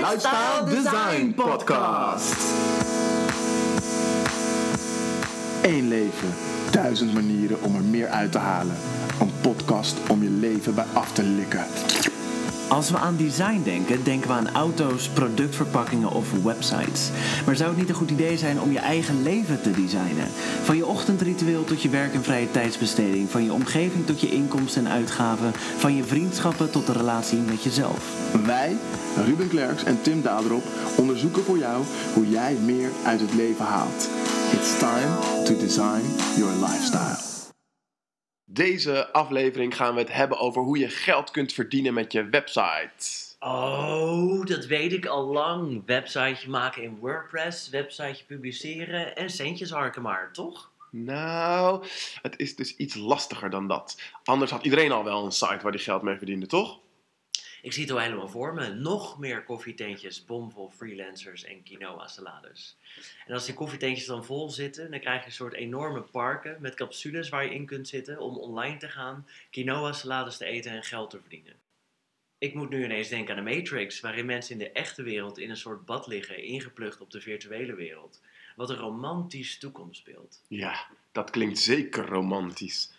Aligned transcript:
Lifestyle 0.00 0.64
Design 0.64 1.34
Podcast. 1.34 2.36
Eén 5.62 5.88
leven, 5.88 6.34
duizend 6.70 7.14
manieren 7.14 7.62
om 7.62 7.74
er 7.74 7.82
meer 7.82 8.08
uit 8.08 8.32
te 8.32 8.38
halen. 8.38 8.76
Een 9.20 9.32
podcast 9.40 9.96
om 10.08 10.22
je 10.22 10.30
leven 10.30 10.74
bij 10.74 10.84
af 10.92 11.12
te 11.12 11.22
likken. 11.22 11.64
Als 12.70 12.90
we 12.90 12.98
aan 12.98 13.16
design 13.16 13.60
denken, 13.64 14.04
denken 14.04 14.28
we 14.28 14.34
aan 14.34 14.50
auto's, 14.50 15.08
productverpakkingen 15.08 16.10
of 16.10 16.32
websites. 16.42 17.10
Maar 17.46 17.56
zou 17.56 17.68
het 17.68 17.78
niet 17.78 17.88
een 17.88 17.94
goed 17.94 18.10
idee 18.10 18.38
zijn 18.38 18.60
om 18.60 18.72
je 18.72 18.78
eigen 18.78 19.22
leven 19.22 19.62
te 19.62 19.70
designen? 19.70 20.28
Van 20.62 20.76
je 20.76 20.86
ochtendritueel 20.86 21.64
tot 21.64 21.82
je 21.82 21.88
werk 21.88 22.14
en 22.14 22.22
vrije 22.22 22.50
tijdsbesteding, 22.50 23.30
van 23.30 23.44
je 23.44 23.52
omgeving 23.52 24.06
tot 24.06 24.20
je 24.20 24.30
inkomsten 24.30 24.86
en 24.86 24.92
uitgaven, 24.92 25.52
van 25.76 25.96
je 25.96 26.04
vriendschappen 26.04 26.70
tot 26.70 26.86
de 26.86 26.92
relatie 26.92 27.38
met 27.38 27.62
jezelf. 27.62 28.04
Wij, 28.44 28.76
Ruben 29.24 29.48
Klerks 29.48 29.84
en 29.84 30.02
Tim 30.02 30.22
Daderop, 30.22 30.64
onderzoeken 30.96 31.44
voor 31.44 31.58
jou 31.58 31.84
hoe 32.14 32.28
jij 32.28 32.56
meer 32.64 32.90
uit 33.04 33.20
het 33.20 33.34
leven 33.34 33.64
haalt. 33.64 34.08
It's 34.52 34.78
time 34.78 35.44
to 35.44 35.56
design 35.56 36.02
your 36.36 36.52
lifestyle. 36.52 37.29
Deze 38.52 39.12
aflevering 39.12 39.76
gaan 39.76 39.94
we 39.94 40.00
het 40.00 40.12
hebben 40.12 40.38
over 40.38 40.62
hoe 40.62 40.78
je 40.78 40.88
geld 40.88 41.30
kunt 41.30 41.52
verdienen 41.52 41.94
met 41.94 42.12
je 42.12 42.28
website. 42.28 43.36
Oh, 43.40 44.44
dat 44.44 44.66
weet 44.66 44.92
ik 44.92 45.06
al 45.06 45.24
lang. 45.24 45.82
Websiteje 45.86 46.48
maken 46.48 46.82
in 46.82 46.98
WordPress, 46.98 47.68
websiteje 47.68 48.24
publiceren 48.26 49.16
en 49.16 49.30
centjes 49.30 49.70
harken 49.70 50.02
maar, 50.02 50.32
toch? 50.32 50.70
Nou, 50.90 51.84
het 52.22 52.38
is 52.38 52.56
dus 52.56 52.76
iets 52.76 52.94
lastiger 52.94 53.50
dan 53.50 53.68
dat. 53.68 54.00
Anders 54.24 54.50
had 54.50 54.64
iedereen 54.64 54.92
al 54.92 55.04
wel 55.04 55.24
een 55.24 55.32
site 55.32 55.58
waar 55.62 55.72
die 55.72 55.80
geld 55.80 56.02
mee 56.02 56.16
verdiende, 56.16 56.46
toch? 56.46 56.78
Ik 57.62 57.72
zie 57.72 57.82
het 57.82 57.92
al 57.92 57.98
helemaal 57.98 58.28
voor 58.28 58.54
me. 58.54 58.68
Nog 58.68 59.18
meer 59.18 59.44
koffietentjes, 59.44 60.24
bomvol 60.24 60.70
freelancers 60.70 61.44
en 61.44 61.62
quinoa-salades. 61.62 62.76
En 63.26 63.34
als 63.34 63.44
die 63.44 63.54
koffietentjes 63.54 64.06
dan 64.06 64.24
vol 64.24 64.50
zitten, 64.50 64.90
dan 64.90 65.00
krijg 65.00 65.20
je 65.20 65.26
een 65.26 65.32
soort 65.32 65.54
enorme 65.54 66.00
parken 66.00 66.56
met 66.60 66.74
capsules 66.74 67.28
waar 67.28 67.44
je 67.44 67.54
in 67.54 67.66
kunt 67.66 67.88
zitten 67.88 68.20
om 68.20 68.36
online 68.36 68.76
te 68.76 68.88
gaan, 68.88 69.26
quinoa-salades 69.50 70.36
te 70.36 70.44
eten 70.44 70.72
en 70.72 70.82
geld 70.82 71.10
te 71.10 71.20
verdienen. 71.20 71.54
Ik 72.38 72.54
moet 72.54 72.70
nu 72.70 72.84
ineens 72.84 73.08
denken 73.08 73.36
aan 73.36 73.44
de 73.44 73.50
Matrix, 73.56 74.00
waarin 74.00 74.26
mensen 74.26 74.52
in 74.52 74.58
de 74.58 74.70
echte 74.72 75.02
wereld 75.02 75.38
in 75.38 75.50
een 75.50 75.56
soort 75.56 75.84
bad 75.84 76.06
liggen, 76.06 76.42
ingeplucht 76.42 77.00
op 77.00 77.10
de 77.10 77.20
virtuele 77.20 77.74
wereld. 77.74 78.20
Wat 78.56 78.70
een 78.70 78.76
romantisch 78.76 79.58
toekomstbeeld. 79.58 80.40
Ja, 80.48 80.86
dat 81.12 81.30
klinkt 81.30 81.58
zeker 81.58 82.06
romantisch. 82.06 82.92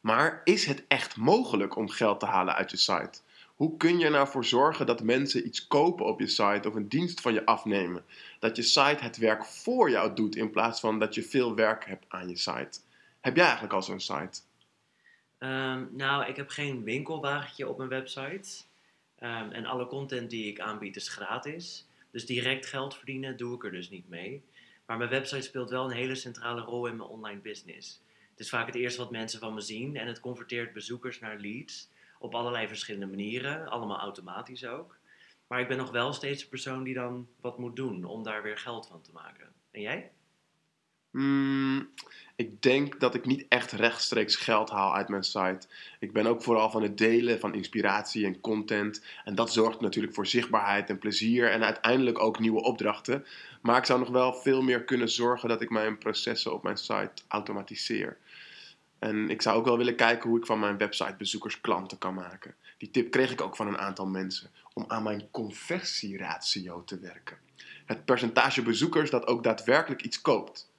Maar 0.00 0.40
is 0.44 0.66
het 0.66 0.84
echt 0.88 1.16
mogelijk 1.16 1.76
om 1.76 1.88
geld 1.88 2.20
te 2.20 2.26
halen 2.26 2.54
uit 2.54 2.70
je 2.70 2.76
site? 2.76 3.20
Hoe 3.58 3.76
kun 3.76 3.98
je 3.98 4.04
er 4.04 4.10
nou 4.10 4.28
voor 4.28 4.44
zorgen 4.44 4.86
dat 4.86 5.02
mensen 5.02 5.46
iets 5.46 5.66
kopen 5.66 6.06
op 6.06 6.20
je 6.20 6.26
site 6.26 6.68
of 6.68 6.74
een 6.74 6.88
dienst 6.88 7.20
van 7.20 7.32
je 7.32 7.46
afnemen? 7.46 8.04
Dat 8.38 8.56
je 8.56 8.62
site 8.62 9.02
het 9.02 9.16
werk 9.16 9.44
voor 9.44 9.90
jou 9.90 10.14
doet 10.14 10.36
in 10.36 10.50
plaats 10.50 10.80
van 10.80 10.98
dat 10.98 11.14
je 11.14 11.22
veel 11.22 11.54
werk 11.54 11.84
hebt 11.84 12.04
aan 12.08 12.28
je 12.28 12.36
site. 12.36 12.80
Heb 13.20 13.36
jij 13.36 13.44
eigenlijk 13.44 13.74
al 13.74 13.82
zo'n 13.82 14.00
site? 14.00 14.40
Ehm, 15.38 15.84
nou, 15.90 16.26
ik 16.26 16.36
heb 16.36 16.48
geen 16.48 16.82
winkelwagentje 16.84 17.68
op 17.68 17.76
mijn 17.76 17.88
website. 17.88 18.64
Ehm, 19.18 19.50
en 19.50 19.66
alle 19.66 19.86
content 19.86 20.30
die 20.30 20.46
ik 20.46 20.60
aanbied 20.60 20.96
is 20.96 21.08
gratis. 21.08 21.86
Dus 22.10 22.26
direct 22.26 22.66
geld 22.66 22.96
verdienen 22.96 23.36
doe 23.36 23.54
ik 23.54 23.64
er 23.64 23.72
dus 23.72 23.90
niet 23.90 24.08
mee. 24.08 24.42
Maar 24.86 24.96
mijn 24.96 25.10
website 25.10 25.42
speelt 25.42 25.70
wel 25.70 25.84
een 25.84 25.96
hele 25.96 26.14
centrale 26.14 26.60
rol 26.60 26.86
in 26.86 26.96
mijn 26.96 27.08
online 27.08 27.40
business. 27.40 28.02
Het 28.30 28.40
is 28.40 28.48
vaak 28.48 28.66
het 28.66 28.74
eerste 28.74 29.00
wat 29.00 29.10
mensen 29.10 29.40
van 29.40 29.54
me 29.54 29.60
zien 29.60 29.96
en 29.96 30.06
het 30.06 30.20
converteert 30.20 30.72
bezoekers 30.72 31.20
naar 31.20 31.38
leads 31.38 31.88
op 32.18 32.34
allerlei 32.34 32.68
verschillende 32.68 33.06
manieren, 33.06 33.68
allemaal 33.68 33.98
automatisch 33.98 34.66
ook. 34.66 34.96
Maar 35.46 35.60
ik 35.60 35.68
ben 35.68 35.76
nog 35.76 35.90
wel 35.90 36.12
steeds 36.12 36.42
de 36.42 36.48
persoon 36.48 36.82
die 36.82 36.94
dan 36.94 37.28
wat 37.40 37.58
moet 37.58 37.76
doen 37.76 38.04
om 38.04 38.22
daar 38.22 38.42
weer 38.42 38.58
geld 38.58 38.86
van 38.86 39.02
te 39.02 39.12
maken. 39.12 39.52
En 39.70 39.80
jij? 39.80 40.10
Hmm, 41.10 41.90
ik 42.36 42.62
denk 42.62 43.00
dat 43.00 43.14
ik 43.14 43.26
niet 43.26 43.46
echt 43.48 43.72
rechtstreeks 43.72 44.36
geld 44.36 44.70
haal 44.70 44.94
uit 44.94 45.08
mijn 45.08 45.22
site. 45.22 45.68
Ik 45.98 46.12
ben 46.12 46.26
ook 46.26 46.42
vooral 46.42 46.70
van 46.70 46.82
het 46.82 46.98
delen 46.98 47.40
van 47.40 47.54
inspiratie 47.54 48.26
en 48.26 48.40
content. 48.40 49.04
En 49.24 49.34
dat 49.34 49.52
zorgt 49.52 49.80
natuurlijk 49.80 50.14
voor 50.14 50.26
zichtbaarheid 50.26 50.88
en 50.90 50.98
plezier 50.98 51.50
en 51.50 51.64
uiteindelijk 51.64 52.18
ook 52.18 52.38
nieuwe 52.38 52.62
opdrachten. 52.62 53.26
Maar 53.62 53.78
ik 53.78 53.84
zou 53.84 53.98
nog 53.98 54.08
wel 54.08 54.32
veel 54.34 54.62
meer 54.62 54.84
kunnen 54.84 55.08
zorgen 55.08 55.48
dat 55.48 55.60
ik 55.60 55.70
mijn 55.70 55.98
processen 55.98 56.52
op 56.52 56.62
mijn 56.62 56.76
site 56.76 57.22
automatiseer. 57.28 58.16
En 58.98 59.30
ik 59.30 59.42
zou 59.42 59.58
ook 59.58 59.64
wel 59.64 59.76
willen 59.76 59.96
kijken 59.96 60.28
hoe 60.28 60.38
ik 60.38 60.46
van 60.46 60.58
mijn 60.58 60.78
website 60.78 61.14
bezoekers 61.18 61.60
klanten 61.60 61.98
kan 61.98 62.14
maken. 62.14 62.54
Die 62.78 62.90
tip 62.90 63.10
kreeg 63.10 63.30
ik 63.30 63.40
ook 63.40 63.56
van 63.56 63.66
een 63.66 63.78
aantal 63.78 64.06
mensen 64.06 64.50
om 64.72 64.84
aan 64.88 65.02
mijn 65.02 65.28
conversieratio 65.30 66.84
te 66.84 66.98
werken. 66.98 67.38
Het 67.86 68.04
percentage 68.04 68.62
bezoekers 68.62 69.10
dat 69.10 69.26
ook 69.26 69.44
daadwerkelijk 69.44 70.02
iets 70.02 70.20
koopt. 70.20 70.70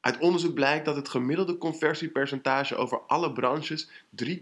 Uit 0.00 0.18
onderzoek 0.18 0.54
blijkt 0.54 0.84
dat 0.84 0.96
het 0.96 1.08
gemiddelde 1.08 1.58
conversiepercentage 1.58 2.76
over 2.76 3.00
alle 3.06 3.32
branches 3.32 3.88
3,96% 3.88 4.32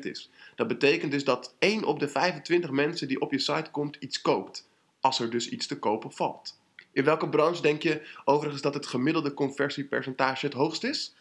is. 0.00 0.30
Dat 0.54 0.68
betekent 0.68 1.12
dus 1.12 1.24
dat 1.24 1.54
1 1.58 1.84
op 1.84 1.98
de 1.98 2.08
25 2.08 2.70
mensen 2.70 3.08
die 3.08 3.20
op 3.20 3.32
je 3.32 3.38
site 3.38 3.70
komt 3.70 3.96
iets 3.96 4.22
koopt, 4.22 4.68
als 5.00 5.20
er 5.20 5.30
dus 5.30 5.48
iets 5.48 5.66
te 5.66 5.78
kopen 5.78 6.12
valt. 6.12 6.58
In 6.92 7.04
welke 7.04 7.28
branche 7.28 7.62
denk 7.62 7.82
je 7.82 8.06
overigens 8.24 8.62
dat 8.62 8.74
het 8.74 8.86
gemiddelde 8.86 9.34
conversiepercentage 9.34 10.46
het 10.46 10.54
hoogst 10.54 10.84
is? 10.84 11.14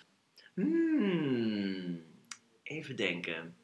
Hmm, 0.55 2.03
even 2.63 2.95
denken. 2.95 3.55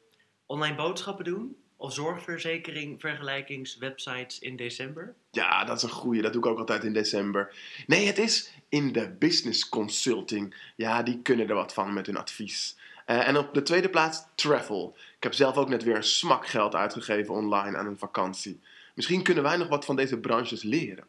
Online 0.46 0.74
boodschappen 0.74 1.24
doen? 1.24 1.56
Of 1.76 1.92
zorgverzekering 1.92 3.00
vergelijkingswebsites 3.00 4.38
in 4.38 4.56
december? 4.56 5.14
Ja, 5.30 5.64
dat 5.64 5.76
is 5.76 5.82
een 5.82 5.88
goeie. 5.88 6.22
Dat 6.22 6.32
doe 6.32 6.42
ik 6.42 6.48
ook 6.48 6.58
altijd 6.58 6.84
in 6.84 6.92
december. 6.92 7.54
Nee, 7.86 8.06
het 8.06 8.18
is 8.18 8.52
in 8.68 8.92
de 8.92 9.10
business 9.18 9.68
consulting. 9.68 10.72
Ja, 10.76 11.02
die 11.02 11.22
kunnen 11.22 11.48
er 11.48 11.54
wat 11.54 11.74
van 11.74 11.92
met 11.92 12.06
hun 12.06 12.16
advies. 12.16 12.76
Uh, 13.06 13.28
en 13.28 13.36
op 13.36 13.54
de 13.54 13.62
tweede 13.62 13.88
plaats 13.88 14.24
travel. 14.34 14.96
Ik 15.16 15.22
heb 15.22 15.32
zelf 15.34 15.56
ook 15.56 15.68
net 15.68 15.82
weer 15.82 15.96
een 15.96 16.04
smak 16.04 16.46
geld 16.46 16.74
uitgegeven 16.74 17.34
online 17.34 17.76
aan 17.76 17.86
een 17.86 17.98
vakantie. 17.98 18.60
Misschien 18.94 19.22
kunnen 19.22 19.42
wij 19.42 19.56
nog 19.56 19.68
wat 19.68 19.84
van 19.84 19.96
deze 19.96 20.18
branches 20.18 20.62
leren. 20.62 21.06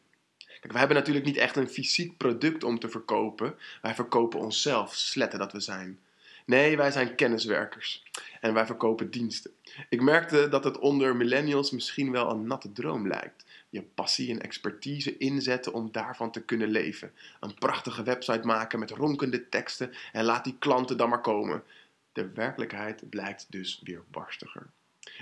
Kijk, 0.64 0.76
we 0.76 0.80
hebben 0.80 0.98
natuurlijk 0.98 1.26
niet 1.26 1.38
echt 1.38 1.56
een 1.56 1.70
fysiek 1.70 2.18
product 2.18 2.64
om 2.64 2.80
te 2.80 2.90
verkopen. 2.90 3.56
Wij 3.82 3.96
verkopen 3.96 4.40
onszelf, 4.40 4.96
sletten 4.96 5.40
dat 5.40 5.52
we 5.52 5.60
zijn. 5.60 6.00
Nee, 6.46 6.78
wij 6.78 6.92
zijn 6.92 7.16
kenniswerkers. 7.16 8.04
En 8.42 8.54
wij 8.54 8.66
verkopen 8.66 9.12
diensten. 9.12 9.52
Ik 9.90 10.02
merkte 10.02 10.48
dat 10.50 10.64
het 10.64 10.80
onder 10.80 11.16
millennials 11.16 11.72
misschien 11.72 12.12
wel 12.12 12.30
een 12.30 12.48
natte 12.48 12.72
droom 12.72 13.08
lijkt. 13.08 13.46
Je 13.70 13.82
passie 13.82 14.32
en 14.32 14.42
expertise 14.42 15.18
inzetten 15.18 15.74
om 15.74 15.92
daarvan 15.92 16.32
te 16.32 16.42
kunnen 16.44 16.70
leven. 16.70 17.12
Een 17.40 17.54
prachtige 17.54 18.04
website 18.04 18.46
maken 18.46 18.80
met 18.80 18.92
ronkende 18.92 19.50
teksten 19.50 19.94
en 20.12 20.26
laat 20.26 20.44
die 20.44 20.58
klanten 20.60 20.98
dan 20.98 21.10
maar 21.10 21.22
komen. 21.22 21.64
De 22.12 22.30
werkelijkheid 22.32 23.10
blijkt 23.10 23.46
dus 23.50 23.80
weer 23.84 24.04
barstiger. 24.12 24.70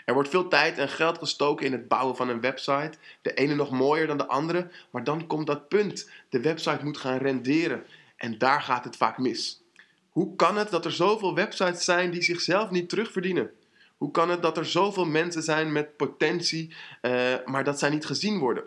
Er 0.06 0.14
wordt 0.14 0.30
veel 0.30 0.48
tijd 0.48 0.78
en 0.78 0.90
geld 0.90 1.18
gestoken 1.18 1.66
in 1.66 1.72
het 1.72 1.88
bouwen 1.88 2.16
van 2.16 2.30
een 2.30 2.42
website. 2.42 2.92
De 3.22 3.34
ene 3.34 3.56
nog 3.56 3.72
mooier 3.72 4.08
dan 4.08 4.18
de 4.18 4.28
andere, 4.28 4.72
maar 4.92 5.04
dan 5.04 5.28
komt 5.28 5.48
dat 5.48 5.68
punt. 5.68 6.10
De 6.30 6.42
website 6.42 6.84
moet 6.84 6.98
gaan 6.98 7.18
renderen 7.18 7.86
en 8.18 8.38
daar 8.38 8.62
gaat 8.62 8.84
het 8.84 8.98
vaak 8.98 9.18
mis. 9.18 9.62
Hoe 10.10 10.36
kan 10.36 10.58
het 10.58 10.70
dat 10.70 10.86
er 10.86 10.92
zoveel 10.92 11.36
websites 11.36 11.84
zijn 11.84 12.12
die 12.12 12.22
zichzelf 12.22 12.70
niet 12.70 12.90
terugverdienen? 12.90 13.52
Hoe 13.98 14.12
kan 14.12 14.30
het 14.30 14.42
dat 14.42 14.58
er 14.58 14.66
zoveel 14.66 15.06
mensen 15.06 15.44
zijn 15.44 15.72
met 15.72 15.98
potentie, 15.98 16.74
uh, 17.02 17.34
maar 17.46 17.64
dat 17.64 17.80
zij 17.80 17.90
niet 17.90 18.06
gezien 18.06 18.40
worden? 18.40 18.64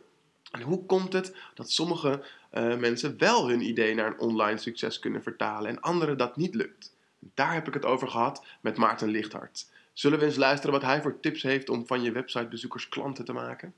En 0.50 0.60
hoe 0.60 0.86
komt 0.86 1.12
het 1.12 1.34
dat 1.54 1.70
sommige 1.70 2.24
uh, 2.52 2.76
mensen 2.76 3.18
wel 3.18 3.48
hun 3.48 3.60
idee 3.60 3.94
naar 3.94 4.06
een 4.06 4.18
online 4.18 4.58
succes 4.58 4.98
kunnen 4.98 5.22
vertalen 5.22 5.70
en 5.70 5.80
anderen 5.80 6.18
dat 6.18 6.36
niet 6.36 6.54
lukt? 6.54 6.96
Daar 7.18 7.52
heb 7.52 7.68
ik 7.68 7.74
het 7.74 7.84
over 7.84 8.08
gehad 8.08 8.44
met 8.60 8.76
Maarten 8.76 9.08
Lichthart. 9.08 9.66
Zullen 9.94 10.18
we 10.18 10.24
eens 10.24 10.36
luisteren 10.36 10.72
wat 10.72 10.82
hij 10.82 11.02
voor 11.02 11.20
tips 11.20 11.42
heeft 11.42 11.68
om 11.68 11.86
van 11.86 12.02
je 12.02 12.12
websitebezoekers 12.12 12.88
klanten 12.88 13.24
te 13.24 13.32
maken? 13.32 13.74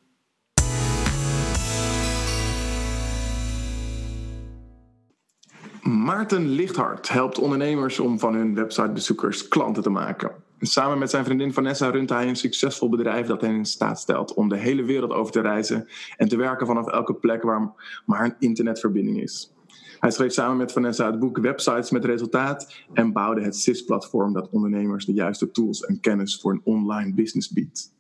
Maarten 5.83 6.49
Lichthart 6.49 7.09
helpt 7.09 7.39
ondernemers 7.39 7.99
om 7.99 8.19
van 8.19 8.35
hun 8.35 8.55
websitebezoekers 8.55 9.49
klanten 9.49 9.83
te 9.83 9.91
maken. 9.91 10.45
Samen 10.61 10.99
met 10.99 11.11
zijn 11.11 11.25
vriendin 11.25 11.53
Vanessa 11.53 11.91
runt 11.91 12.11
hij 12.11 12.29
een 12.29 12.37
succesvol 12.37 12.89
bedrijf 12.89 13.27
dat 13.27 13.41
hen 13.41 13.55
in 13.55 13.65
staat 13.65 14.01
stelt 14.01 14.35
om 14.35 14.49
de 14.49 14.57
hele 14.57 14.83
wereld 14.83 15.13
over 15.13 15.33
te 15.33 15.41
reizen 15.41 15.89
en 16.17 16.29
te 16.29 16.37
werken 16.37 16.67
vanaf 16.67 16.89
elke 16.89 17.15
plek 17.15 17.43
waar 17.43 17.73
maar 18.07 18.25
een 18.25 18.37
internetverbinding 18.39 19.23
is. 19.23 19.56
Hij 20.01 20.11
schreef 20.11 20.33
samen 20.33 20.57
met 20.57 20.73
Vanessa 20.73 21.07
het 21.07 21.19
boek 21.19 21.39
Websites 21.39 21.91
met 21.91 22.05
Resultaat 22.05 22.75
en 22.93 23.13
bouwde 23.13 23.41
het 23.43 23.57
SIS-platform 23.57 24.33
dat 24.33 24.49
ondernemers 24.51 25.05
de 25.05 25.13
juiste 25.13 25.51
tools 25.51 25.81
en 25.81 26.01
kennis 26.01 26.41
voor 26.41 26.53
een 26.53 26.61
online 26.65 27.15
business 27.15 27.53
biedt. 27.53 27.95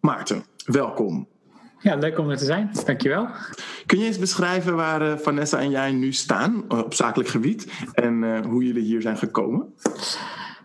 Maarten, 0.00 0.44
welkom. 0.64 1.28
Ja, 1.78 1.94
leuk 1.94 2.18
om 2.18 2.30
er 2.30 2.36
te 2.36 2.44
zijn. 2.44 2.70
Dankjewel. 2.86 3.28
Kun 3.86 3.98
je 3.98 4.04
eens 4.04 4.18
beschrijven 4.18 4.76
waar 4.76 5.02
uh, 5.02 5.16
Vanessa 5.16 5.58
en 5.58 5.70
jij 5.70 5.92
nu 5.92 6.12
staan 6.12 6.64
uh, 6.68 6.78
op 6.78 6.94
zakelijk 6.94 7.28
gebied 7.28 7.72
en 7.92 8.22
uh, 8.22 8.40
hoe 8.40 8.64
jullie 8.64 8.82
hier 8.82 9.02
zijn 9.02 9.16
gekomen? 9.16 9.74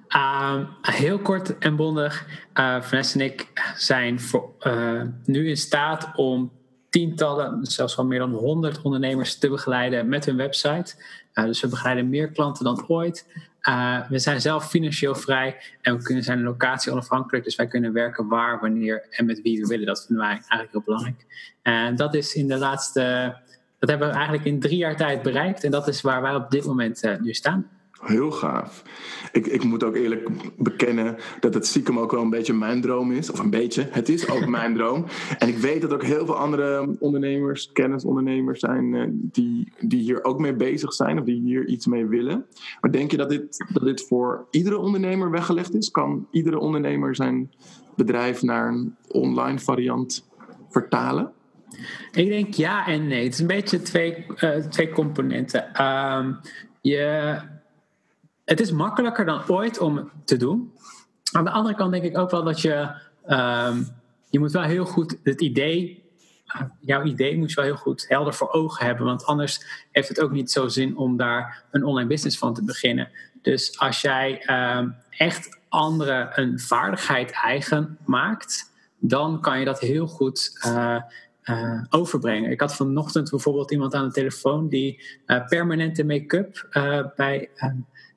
Ehm, 0.08 0.66
heel 0.82 1.20
kort 1.20 1.58
en 1.58 1.76
bondig. 1.76 2.28
Vanessa 2.82 3.20
en 3.20 3.26
ik 3.26 3.52
zijn 3.76 4.20
voor, 4.20 4.54
nu 5.26 5.50
in 5.50 5.58
staat 5.58 6.12
om 6.16 6.52
tientallen, 6.96 7.66
zelfs 7.66 7.96
wel 7.96 8.06
meer 8.06 8.20
dan 8.20 8.32
100 8.32 8.82
ondernemers 8.82 9.38
te 9.38 9.50
begeleiden 9.50 10.10
met 10.10 10.26
hun 10.26 10.36
website. 10.36 10.96
Uh, 11.34 11.46
dus 11.46 11.62
we 11.62 11.68
begeleiden 11.68 12.10
meer 12.10 12.32
klanten 12.32 12.64
dan 12.64 12.86
ooit. 12.88 13.28
we 14.10 14.20
zijn 14.20 14.42
zelf 14.42 14.70
financieel 14.70 15.16
vrij 15.16 15.58
en 15.82 15.98
we 15.98 16.04
kunnen 16.04 16.24
zijn 16.24 16.44
locatie 16.44 16.92
onafhankelijk. 16.92 17.44
Dus 17.44 17.56
wij 17.56 17.68
kunnen 17.68 17.94
werken 17.94 18.28
waar, 18.28 18.60
wanneer 18.60 19.08
en 19.10 19.26
met 19.26 19.42
wie 19.42 19.62
we 19.62 19.68
willen. 19.68 19.86
Dat 19.86 20.06
vinden 20.06 20.26
wij 20.26 20.34
eigenlijk 20.36 20.72
heel 20.72 20.82
belangrijk. 20.86 21.26
En 21.62 21.96
dat 21.96 22.14
is 22.14 22.36
in 22.36 22.48
de 22.48 22.58
laatste, 22.58 23.36
dat 23.80 23.90
hebben 23.90 24.08
we 24.08 24.14
eigenlijk 24.14 24.46
in 24.46 24.60
drie 24.60 24.78
jaar 24.78 24.96
tijd 24.96 25.22
bereikt. 25.22 25.64
En 25.64 25.72
dat 25.72 25.88
is 25.88 26.02
waar 26.02 26.22
wij 26.22 26.36
op 26.36 26.52
dit 26.52 26.66
moment 26.66 27.20
nu 27.22 27.34
staan. 27.34 27.70
Heel 28.02 28.32
gaaf. 28.32 28.84
Ik, 29.32 29.48
ik 29.48 29.64
moet 29.64 29.84
ook 29.84 29.96
eerlijk 29.96 30.30
bekennen 30.58 31.16
dat 31.40 31.54
het 31.54 31.68
stiekem 31.68 32.00
ook 32.00 32.12
wel 32.12 32.22
een 32.22 32.30
beetje 32.30 32.54
mijn 32.54 32.82
droom 32.82 33.12
is. 33.12 33.32
Of 33.32 33.40
een 33.40 33.50
beetje, 33.50 33.88
het 33.92 34.10
is 34.10 34.30
ook 34.30 34.48
mijn 34.48 34.74
droom. 34.78 35.06
En 35.38 35.48
ik 35.48 35.58
weet 35.58 35.82
dat 35.82 35.94
ook 35.94 36.04
heel 36.04 36.26
veel 36.26 36.38
andere 36.38 36.96
ondernemers, 37.00 37.72
kennisondernemers 37.72 38.60
zijn... 38.60 38.96
Eh, 38.96 39.08
die, 39.12 39.74
die 39.80 40.02
hier 40.02 40.24
ook 40.24 40.40
mee 40.40 40.56
bezig 40.56 40.94
zijn 40.94 41.20
of 41.20 41.26
die 41.26 41.42
hier 41.42 41.66
iets 41.66 41.86
mee 41.86 42.06
willen. 42.06 42.46
Maar 42.82 42.92
denk 42.92 43.12
je 43.12 43.18
dat 43.18 43.30
dit, 43.30 43.66
dat 43.74 43.84
dit 43.84 44.08
voor 44.08 44.48
iedere 44.52 44.78
ondernemer 44.78 45.32
weggelegd 45.32 45.76
is? 45.76 45.92
Kan 45.92 46.28
iedere 46.32 46.60
ondernemer 46.60 47.16
zijn 47.16 47.52
bedrijf 47.96 48.42
naar 48.42 48.68
een 48.68 48.96
online 49.08 49.60
variant 49.60 50.30
vertalen? 50.70 51.32
Ik 52.12 52.28
denk 52.28 52.54
ja 52.54 52.88
en 52.88 53.08
nee. 53.08 53.24
Het 53.24 53.34
is 53.34 53.40
een 53.40 53.48
beetje 53.48 53.82
twee, 53.82 54.26
uh, 54.44 54.56
twee 54.56 54.90
componenten. 54.90 55.86
Um, 55.86 56.40
je 56.82 57.36
het 58.46 58.60
is 58.60 58.72
makkelijker 58.72 59.26
dan 59.26 59.42
ooit 59.48 59.80
om 59.80 60.12
te 60.26 60.38
doen. 60.38 60.74
Aan 61.32 61.44
de 61.44 61.50
andere 61.50 61.76
kant 61.76 61.92
denk 61.92 62.04
ik 62.04 62.18
ook 62.18 62.32
wel 62.32 62.44
dat 62.44 62.62
je. 62.62 63.04
Um, 63.28 63.88
je 64.30 64.40
moet 64.40 64.52
wel 64.52 64.62
heel 64.64 64.86
goed 64.86 65.18
het 65.24 65.42
idee. 65.42 66.04
Uh, 66.56 66.62
jouw 66.80 67.04
idee 67.04 67.38
moet 67.38 67.50
je 67.50 67.56
wel 67.56 67.66
heel 67.66 67.76
goed 67.76 68.06
helder 68.08 68.34
voor 68.34 68.52
ogen 68.52 68.86
hebben. 68.86 69.06
Want 69.06 69.26
anders 69.26 69.86
heeft 69.92 70.08
het 70.08 70.20
ook 70.20 70.32
niet 70.32 70.52
zo 70.52 70.68
zin 70.68 70.98
om 70.98 71.18
daar 71.18 71.64
een 71.72 71.84
online 71.84 72.10
business 72.10 72.38
van 72.38 72.54
te 72.54 72.64
beginnen. 72.64 73.10
Dus 73.42 73.80
als 73.80 74.02
jij 74.02 74.50
um, 74.78 74.96
echt 75.10 75.60
anderen 75.70 76.40
een 76.40 76.60
vaardigheid 76.60 77.32
eigen 77.32 77.98
maakt, 78.06 78.72
dan 79.00 79.42
kan 79.42 79.60
je 79.60 79.66
dat 79.66 79.80
heel 79.80 80.08
goed. 80.08 80.60
Uh, 80.68 80.98
uh, 81.46 81.84
overbrengen. 81.90 82.52
Ik 82.52 82.60
had 82.60 82.76
vanochtend 82.76 83.30
bijvoorbeeld 83.30 83.72
iemand 83.72 83.94
aan 83.94 84.06
de 84.06 84.14
telefoon 84.14 84.70
die 84.70 85.06
permanente 85.48 86.04
make-up 86.04 86.68
bij 87.16 87.50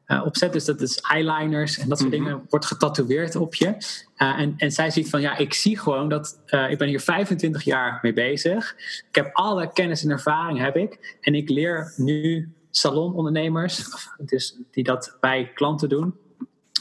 uh, 0.09 0.23
opzet. 0.25 0.53
Dus 0.53 0.65
dat 0.65 0.81
is 0.81 1.01
eyeliners 1.01 1.79
en 1.79 1.89
dat 1.89 1.99
soort 1.99 2.11
mhm. 2.11 2.23
dingen 2.23 2.47
wordt 2.49 2.67
getatoeëerd 2.67 3.37
op 3.37 3.55
je. 3.55 3.67
Uh, 3.67 4.39
en, 4.39 4.55
en 4.57 4.71
zij 4.71 4.91
ziet 4.91 5.11
van 5.11 5.21
ja, 5.21 5.37
ik 5.37 5.55
zie 5.55 5.79
gewoon 5.79 6.09
dat 6.09 6.41
uh, 6.47 6.71
ik 6.71 6.79
ben 6.79 6.89
hier 6.89 7.01
25 7.01 7.63
jaar 7.63 7.99
mee 8.03 8.13
bezig. 8.13 8.75
Ik 9.09 9.15
heb 9.15 9.31
alle 9.33 9.73
kennis 9.73 10.05
en 10.05 10.11
ervaring 10.11 10.59
heb 10.59 10.77
ik. 10.77 11.17
En 11.21 11.35
ik 11.35 11.49
leer 11.49 11.93
nu 11.97 12.49
salonondernemers, 12.71 13.85
dus 14.19 14.57
die 14.71 14.85
dat 14.85 15.17
bij 15.21 15.51
klanten 15.55 15.89
doen, 15.89 16.15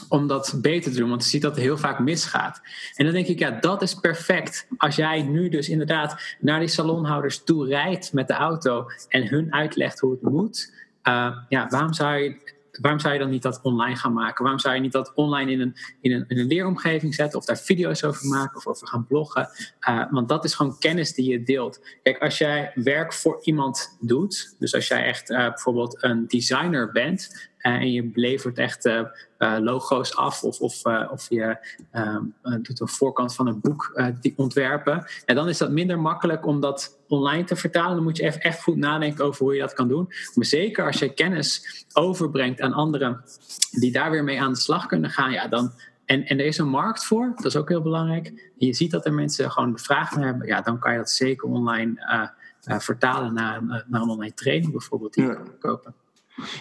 om 0.08 0.26
dat 0.26 0.58
beter 0.60 0.92
te 0.92 0.98
doen. 0.98 1.08
Want 1.08 1.22
je 1.22 1.28
ziet 1.28 1.42
dat 1.42 1.54
het 1.54 1.64
heel 1.64 1.76
vaak 1.76 1.98
misgaat. 1.98 2.60
En 2.94 3.04
dan 3.04 3.14
denk 3.14 3.26
ik, 3.26 3.38
ja, 3.38 3.50
dat 3.50 3.82
is 3.82 3.94
perfect. 3.94 4.66
Als 4.76 4.96
jij 4.96 5.22
nu 5.22 5.48
dus 5.48 5.68
inderdaad 5.68 6.36
naar 6.40 6.58
die 6.58 6.68
salonhouders 6.68 7.44
toe 7.44 7.66
rijdt 7.66 8.12
met 8.12 8.28
de 8.28 8.34
auto 8.34 8.86
en 9.08 9.28
hun 9.28 9.54
uitlegt 9.54 10.00
hoe 10.00 10.10
het 10.10 10.22
moet. 10.22 10.72
Uh, 11.02 11.36
ja, 11.48 11.68
waarom 11.68 11.92
zou 11.92 12.16
je 12.16 12.56
waarom 12.80 13.00
zou 13.00 13.12
je 13.12 13.20
dan 13.20 13.30
niet 13.30 13.42
dat 13.42 13.60
online 13.62 13.96
gaan 13.96 14.12
maken? 14.12 14.42
Waarom 14.42 14.60
zou 14.60 14.74
je 14.74 14.80
niet 14.80 14.92
dat 14.92 15.12
online 15.14 15.52
in 15.52 15.60
een, 15.60 15.74
in 16.00 16.12
een, 16.12 16.24
een 16.28 16.46
leeromgeving 16.46 17.14
zetten 17.14 17.38
of 17.38 17.44
daar 17.44 17.58
video's 17.58 18.02
over 18.02 18.26
maken 18.26 18.56
of 18.56 18.66
over 18.66 18.86
gaan 18.86 19.06
bloggen? 19.06 19.48
Uh, 19.88 20.04
want 20.10 20.28
dat 20.28 20.44
is 20.44 20.54
gewoon 20.54 20.78
kennis 20.78 21.14
die 21.14 21.30
je 21.30 21.42
deelt. 21.42 21.80
Kijk, 22.02 22.18
als 22.18 22.38
jij 22.38 22.72
werk 22.74 23.12
voor 23.12 23.38
iemand 23.42 23.96
doet, 24.00 24.54
dus 24.58 24.74
als 24.74 24.88
jij 24.88 25.04
echt 25.04 25.30
uh, 25.30 25.38
bijvoorbeeld 25.38 26.02
een 26.02 26.26
designer 26.26 26.92
bent 26.92 27.50
en 27.58 27.92
je 27.92 28.10
levert 28.14 28.58
echt 28.58 28.86
uh, 28.86 29.02
logo's 29.38 30.16
af 30.16 30.42
of, 30.42 30.60
of, 30.60 30.84
of 31.10 31.28
je 31.28 31.56
uh, 31.92 32.16
doet 32.42 32.80
een 32.80 32.88
voorkant 32.88 33.34
van 33.34 33.46
een 33.46 33.60
boek 33.60 34.00
die 34.20 34.34
ontwerpen. 34.36 35.04
En 35.24 35.34
dan 35.34 35.48
is 35.48 35.58
dat 35.58 35.70
minder 35.70 36.00
makkelijk 36.00 36.46
om 36.46 36.60
dat 36.60 36.98
online 37.08 37.44
te 37.44 37.56
vertalen. 37.56 37.94
Dan 37.94 38.04
moet 38.04 38.16
je 38.16 38.22
even 38.22 38.40
echt 38.40 38.62
goed 38.62 38.76
nadenken 38.76 39.24
over 39.24 39.44
hoe 39.44 39.54
je 39.54 39.60
dat 39.60 39.72
kan 39.72 39.88
doen. 39.88 40.08
Maar 40.34 40.44
zeker 40.44 40.86
als 40.86 40.98
je 40.98 41.14
kennis 41.14 41.84
overbrengt 41.92 42.60
aan 42.60 42.72
anderen 42.72 43.24
die 43.70 43.92
daar 43.92 44.10
weer 44.10 44.24
mee 44.24 44.40
aan 44.40 44.52
de 44.52 44.58
slag 44.58 44.86
kunnen 44.86 45.10
gaan, 45.10 45.32
ja, 45.32 45.48
dan. 45.48 45.72
En, 46.04 46.24
en 46.24 46.38
er 46.38 46.46
is 46.46 46.58
een 46.58 46.68
markt 46.68 47.04
voor, 47.04 47.32
dat 47.36 47.44
is 47.44 47.56
ook 47.56 47.68
heel 47.68 47.82
belangrijk. 47.82 48.52
Je 48.56 48.74
ziet 48.74 48.90
dat 48.90 49.06
er 49.06 49.12
mensen 49.12 49.50
gewoon 49.50 49.72
de 49.72 49.78
vraag 49.78 50.16
naar 50.16 50.24
hebben, 50.24 50.46
ja, 50.46 50.60
dan 50.60 50.78
kan 50.78 50.92
je 50.92 50.98
dat 50.98 51.10
zeker 51.10 51.48
online 51.48 52.32
vertalen 52.60 53.34
naar, 53.34 53.64
naar 53.64 54.00
een 54.00 54.08
online 54.08 54.34
training 54.34 54.72
bijvoorbeeld 54.72 55.14
die 55.14 55.24
je 55.24 55.34
kan 55.34 55.58
kopen. 55.58 55.94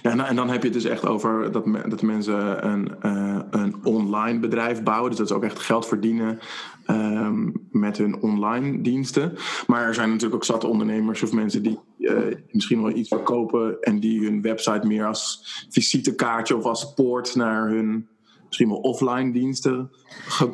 Ja, 0.02 0.28
en 0.28 0.36
dan 0.36 0.50
heb 0.50 0.62
je 0.62 0.70
het 0.70 0.82
dus 0.82 0.92
echt 0.92 1.06
over 1.06 1.52
dat, 1.52 1.66
dat 1.90 2.02
mensen 2.02 2.68
een, 2.68 2.92
uh, 3.06 3.40
een 3.50 3.76
online 3.84 4.40
bedrijf 4.40 4.84
bouwen. 4.84 5.10
Dus 5.10 5.20
dat 5.20 5.28
ze 5.28 5.34
ook 5.34 5.44
echt 5.44 5.60
geld 5.60 5.88
verdienen 5.88 6.40
um, 6.88 7.54
met 7.72 7.98
hun 7.98 8.22
online 8.22 8.82
diensten. 8.82 9.34
Maar 9.68 9.84
er 9.84 9.94
zijn 9.94 10.08
natuurlijk 10.10 10.36
ook 10.36 10.44
zat 10.44 10.64
ondernemers 10.64 11.24
of 11.24 11.32
mensen 11.32 11.64
die 11.64 11.80
uh, 12.00 12.18
misschien 12.52 12.82
wel 12.82 12.96
iets 12.96 13.10
verkopen 13.10 13.82
en 13.82 14.00
die 14.00 14.26
hun 14.26 14.42
website 14.42 14.88
meer 14.88 15.06
als 15.06 15.42
visitekaartje 15.70 16.56
of 16.56 16.64
als 16.64 16.94
poort 16.94 17.36
naar 17.36 17.70
hun 17.70 18.08
misschien 18.48 18.70
wel 18.70 18.78
offline 18.78 19.32
diensten? 19.32 19.92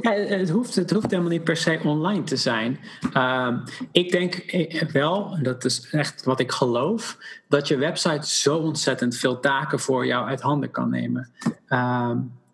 Het, 0.01 0.49
hoeft, 0.49 0.75
het 0.75 0.91
hoeft 0.91 1.11
helemaal 1.11 1.31
niet 1.31 1.43
per 1.43 1.57
se 1.57 1.79
online 1.83 2.23
te 2.23 2.37
zijn. 2.37 2.79
Uh, 3.13 3.57
ik 3.91 4.11
denk 4.11 4.35
eh, 4.35 4.89
wel, 4.91 5.37
dat 5.41 5.65
is 5.65 5.89
echt 5.91 6.23
wat 6.23 6.39
ik 6.39 6.51
geloof, 6.51 7.17
dat 7.47 7.67
je 7.67 7.77
website 7.77 8.29
zo 8.29 8.57
ontzettend 8.57 9.15
veel 9.15 9.39
taken 9.39 9.79
voor 9.79 10.05
jou 10.05 10.27
uit 10.27 10.41
handen 10.41 10.71
kan 10.71 10.89
nemen. 10.89 11.29
Uh, 11.69 12.11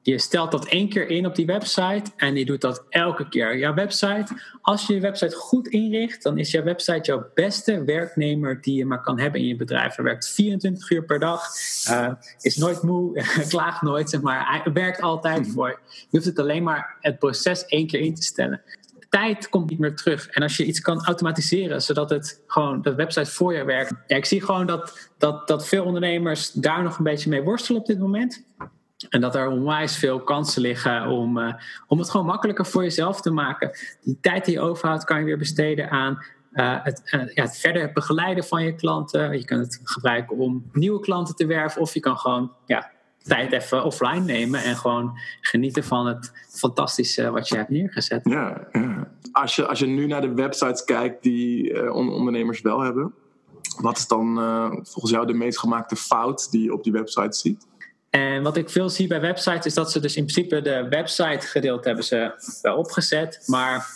je 0.10 0.20
stelt 0.20 0.52
dat 0.52 0.66
één 0.66 0.90
keer 0.90 1.10
in 1.10 1.26
op 1.26 1.36
die 1.36 1.46
website 1.46 2.04
en 2.16 2.36
je 2.36 2.46
doet 2.46 2.62
dat 2.62 2.86
elke 2.90 3.30
keer. 3.30 3.58
Jouw 3.58 3.74
website, 3.74 4.28
als 4.62 4.88
je 4.88 4.94
je 4.94 5.00
website 5.00 5.36
goed 5.36 5.68
inricht, 5.68 6.24
dan 6.24 6.38
is 6.38 6.52
jouw 6.52 6.64
website 6.64 7.02
jouw 7.02 7.30
beste 7.34 7.84
werknemer 7.84 8.62
die 8.62 8.76
je 8.76 8.86
maar 8.86 9.02
kan 9.02 9.20
hebben 9.20 9.42
in 9.42 9.48
je 9.48 9.56
bedrijf. 9.56 9.96
Hij 9.96 10.06
werkt 10.06 10.30
24 10.30 10.90
uur 10.90 11.04
per 11.04 11.20
dag, 11.20 11.44
uh, 11.90 12.12
is 12.42 12.58
nooit 12.58 12.82
moe, 12.82 13.24
klaagt 13.50 13.82
nooit, 13.82 14.10
zeg 14.10 14.22
maar. 14.22 14.62
Hij 14.64 14.74
werkt 14.74 15.02
altijd 15.02 15.48
voor 15.48 15.68
je. 15.68 15.78
Je 15.94 16.08
hoeft 16.10 16.26
het 16.26 16.40
alleen 16.40 16.64
maar 16.64 16.98
het 17.00 17.20
proces 17.20 17.66
één 17.66 17.88
keer 17.88 18.00
in 18.00 18.16
te 18.16 18.24
stellen. 18.24 18.62
tijd 19.10 19.50
komt 19.50 19.70
niet 19.70 19.80
meer 19.80 19.96
terug. 19.96 20.28
En 20.28 20.44
als 20.44 20.58
je 20.58 20.66
iets 20.66 20.80
kan 20.80 21.06
automatiseren, 21.06 21.82
zodat 21.82 22.10
het 22.10 22.42
gewoon 22.48 22.82
de 22.82 22.96
website 22.96 23.32
voor 23.32 23.54
je 23.54 23.64
werkt. 23.64 23.94
Ja, 24.08 24.16
ik 24.16 24.26
zie 24.26 24.42
gewoon 24.42 24.66
dat, 24.66 25.10
dat, 25.18 25.48
dat 25.48 25.68
veel 25.68 25.84
ondernemers 25.84 26.52
daar 26.52 26.84
nog 26.84 26.98
een 26.98 27.04
beetje 27.04 27.30
mee 27.30 27.42
worstelen 27.42 27.82
op 27.82 27.88
dit 27.88 28.00
moment. 28.00 28.44
En 29.10 29.22
dat 29.22 29.36
er 29.36 29.48
onwijs 29.48 29.98
veel 29.98 30.20
kansen 30.20 30.62
liggen 30.62 31.08
om, 31.08 31.38
uh, 31.38 31.54
om 31.88 32.00
het 32.00 32.10
gewoon 32.10 32.26
makkelijker 32.26 32.66
voor 32.66 32.84
jezelf 32.84 33.22
te 33.22 33.32
maken. 33.32 33.72
Die 34.02 34.18
tijd 34.22 34.46
die 34.46 34.54
je 34.54 34.62
overhoudt 34.62 35.04
kan 35.04 35.20
je 35.20 35.26
weer 35.26 35.38
besteden 35.38 35.90
aan 35.90 36.24
uh, 36.54 36.76
het, 36.84 37.02
uh, 37.06 37.34
ja, 37.34 37.44
het 37.44 37.58
verder 37.58 37.92
begeleiden 37.94 38.44
van 38.44 38.64
je 38.64 38.76
klanten. 38.76 39.38
Je 39.38 39.46
kunt 39.46 39.66
het 39.66 39.80
gebruiken 39.84 40.38
om 40.38 40.70
nieuwe 40.72 41.00
klanten 41.00 41.36
te 41.36 41.46
werven. 41.46 41.82
Of 41.82 41.94
je 41.94 42.00
kan 42.00 42.18
gewoon 42.18 42.52
ja, 42.66 42.92
tijd 43.24 43.52
even 43.52 43.84
offline 43.84 44.26
nemen 44.26 44.64
en 44.64 44.76
gewoon 44.76 45.20
genieten 45.42 45.84
van 45.84 46.08
het 46.08 46.32
fantastische 46.50 47.30
wat 47.30 47.48
je 47.48 47.56
hebt 47.56 47.70
neergezet. 47.70 48.22
Ja, 48.24 48.68
ja. 48.72 49.08
Als, 49.32 49.56
je, 49.56 49.68
als 49.68 49.80
je 49.80 49.86
nu 49.86 50.08
naar 50.08 50.22
de 50.22 50.34
websites 50.34 50.84
kijkt 50.84 51.24
die 51.24 51.94
ondernemers 51.94 52.62
wel 52.62 52.80
hebben. 52.80 53.14
Wat 53.82 53.98
is 53.98 54.08
dan 54.08 54.36
volgens 54.84 55.12
jou 55.12 55.26
de 55.28 55.34
meest 55.34 55.60
gemaakte 55.60 55.96
fout 55.96 56.52
die 56.52 56.64
je 56.64 56.74
op 56.74 56.84
die 56.84 56.92
website 56.92 57.38
ziet? 57.38 57.68
En 58.10 58.44
wat 58.44 58.58
ik 58.58 58.70
veel 58.70 58.90
zie 58.90 59.08
bij 59.08 59.22
websites 59.22 59.66
is 59.66 59.74
dat 59.74 59.92
ze 59.92 60.00
dus 60.00 60.16
in 60.16 60.26
principe 60.26 60.62
de 60.62 60.88
website 60.90 61.48
gedeelte 61.48 61.88
hebben 61.88 62.06
ze 62.06 62.32
wel 62.62 62.78
opgezet, 62.78 63.44
maar 63.46 63.88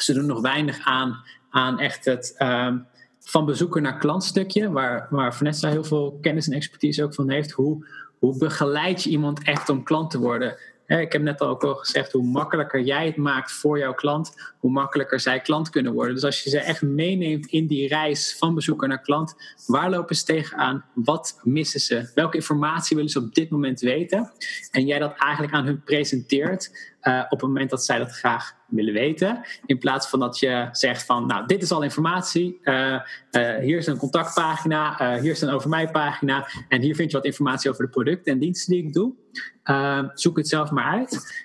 ze 0.00 0.12
doen 0.12 0.26
nog 0.26 0.40
weinig 0.40 0.78
aan, 0.84 1.22
aan 1.50 1.78
echt 1.78 2.04
het 2.04 2.34
um, 2.38 2.86
van 3.20 3.44
bezoeker 3.44 3.82
naar 3.82 3.98
klantstukje, 3.98 4.70
waar, 4.70 5.06
waar 5.10 5.34
Vanessa 5.34 5.68
heel 5.68 5.84
veel 5.84 6.18
kennis 6.20 6.46
en 6.46 6.52
expertise 6.52 7.04
ook 7.04 7.14
van 7.14 7.30
heeft. 7.30 7.50
Hoe, 7.50 7.86
hoe 8.18 8.38
begeleid 8.38 9.02
je 9.02 9.10
iemand 9.10 9.42
echt 9.42 9.68
om 9.68 9.82
klant 9.82 10.10
te 10.10 10.18
worden? 10.18 10.56
Ik 11.00 11.12
heb 11.12 11.22
net 11.22 11.40
al 11.40 11.48
ook 11.48 11.64
al 11.64 11.74
gezegd, 11.74 12.12
hoe 12.12 12.26
makkelijker 12.26 12.80
jij 12.80 13.06
het 13.06 13.16
maakt 13.16 13.52
voor 13.52 13.78
jouw 13.78 13.94
klant, 13.94 14.52
hoe 14.58 14.70
makkelijker 14.70 15.20
zij 15.20 15.40
klant 15.40 15.70
kunnen 15.70 15.92
worden. 15.92 16.14
Dus 16.14 16.24
als 16.24 16.42
je 16.42 16.50
ze 16.50 16.58
echt 16.58 16.82
meeneemt 16.82 17.46
in 17.46 17.66
die 17.66 17.88
reis 17.88 18.36
van 18.38 18.54
bezoeker 18.54 18.88
naar 18.88 19.02
klant, 19.02 19.34
waar 19.66 19.90
lopen 19.90 20.16
ze 20.16 20.24
tegenaan? 20.24 20.84
Wat 20.94 21.40
missen 21.42 21.80
ze? 21.80 22.10
Welke 22.14 22.36
informatie 22.36 22.96
willen 22.96 23.10
ze 23.10 23.18
op 23.18 23.34
dit 23.34 23.50
moment 23.50 23.80
weten? 23.80 24.32
En 24.70 24.86
jij 24.86 24.98
dat 24.98 25.14
eigenlijk 25.18 25.54
aan 25.54 25.64
hun 25.64 25.82
presenteert 25.82 26.92
uh, 27.02 27.22
op 27.24 27.40
het 27.40 27.48
moment 27.48 27.70
dat 27.70 27.84
zij 27.84 27.98
dat 27.98 28.12
graag 28.12 28.54
willen 28.74 28.92
weten. 28.94 29.40
In 29.66 29.78
plaats 29.78 30.08
van 30.08 30.20
dat 30.20 30.38
je 30.38 30.68
zegt 30.72 31.04
van, 31.04 31.26
nou, 31.26 31.46
dit 31.46 31.62
is 31.62 31.70
al 31.70 31.82
informatie. 31.82 32.60
Uh, 32.62 33.00
hier 33.60 33.78
is 33.78 33.86
een 33.86 33.96
contactpagina, 33.96 35.00
uh, 35.00 35.20
hier 35.20 35.32
is 35.32 35.40
een 35.40 35.50
over 35.50 35.68
mij 35.68 35.90
pagina. 35.90 36.48
En 36.68 36.80
hier 36.80 36.94
vind 36.94 37.10
je 37.10 37.16
wat 37.16 37.26
informatie 37.26 37.70
over 37.70 37.84
de 37.84 37.90
producten 37.90 38.32
en 38.32 38.38
diensten 38.38 38.72
die 38.72 38.84
ik 38.84 38.92
doe. 38.92 39.12
zoek 40.14 40.36
het 40.36 40.48
zelf 40.48 40.70
maar 40.70 40.92
uit. 40.92 41.44